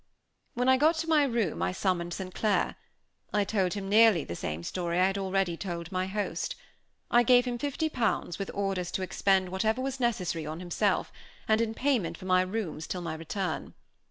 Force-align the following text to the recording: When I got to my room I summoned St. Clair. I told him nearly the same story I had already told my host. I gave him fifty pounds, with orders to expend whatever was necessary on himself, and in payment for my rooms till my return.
When 0.55 0.67
I 0.67 0.77
got 0.77 0.95
to 0.95 1.07
my 1.07 1.25
room 1.25 1.61
I 1.61 1.71
summoned 1.73 2.15
St. 2.15 2.33
Clair. 2.33 2.75
I 3.31 3.43
told 3.43 3.73
him 3.75 3.87
nearly 3.87 4.23
the 4.23 4.35
same 4.35 4.63
story 4.63 4.99
I 4.99 5.05
had 5.05 5.17
already 5.19 5.55
told 5.55 5.91
my 5.91 6.07
host. 6.07 6.55
I 7.11 7.21
gave 7.21 7.45
him 7.45 7.59
fifty 7.59 7.87
pounds, 7.87 8.39
with 8.39 8.49
orders 8.55 8.89
to 8.93 9.03
expend 9.03 9.49
whatever 9.49 9.79
was 9.79 9.99
necessary 9.99 10.47
on 10.47 10.59
himself, 10.59 11.11
and 11.47 11.61
in 11.61 11.75
payment 11.75 12.17
for 12.17 12.25
my 12.25 12.41
rooms 12.41 12.87
till 12.87 13.01
my 13.01 13.13
return. 13.13 13.75